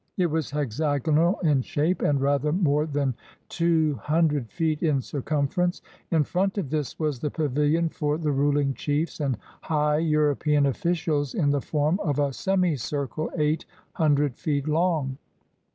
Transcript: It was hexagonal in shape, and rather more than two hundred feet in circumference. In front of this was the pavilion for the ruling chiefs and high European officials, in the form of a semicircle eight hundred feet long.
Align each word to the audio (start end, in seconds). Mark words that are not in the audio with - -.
It 0.17 0.31
was 0.31 0.49
hexagonal 0.49 1.39
in 1.43 1.61
shape, 1.61 2.01
and 2.01 2.19
rather 2.19 2.51
more 2.51 2.87
than 2.87 3.13
two 3.49 3.93
hundred 4.01 4.49
feet 4.49 4.81
in 4.81 4.99
circumference. 4.99 5.83
In 6.09 6.23
front 6.23 6.57
of 6.57 6.71
this 6.71 6.97
was 6.97 7.19
the 7.19 7.29
pavilion 7.29 7.87
for 7.87 8.17
the 8.17 8.31
ruling 8.31 8.73
chiefs 8.73 9.19
and 9.19 9.37
high 9.61 9.99
European 9.99 10.65
officials, 10.65 11.35
in 11.35 11.51
the 11.51 11.61
form 11.61 11.99
of 11.99 12.17
a 12.17 12.33
semicircle 12.33 13.29
eight 13.37 13.65
hundred 13.93 14.35
feet 14.39 14.67
long. 14.67 15.19